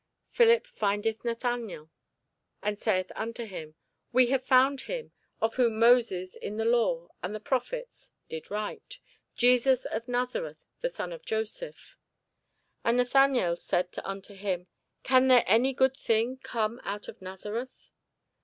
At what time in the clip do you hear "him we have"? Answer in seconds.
3.45-4.43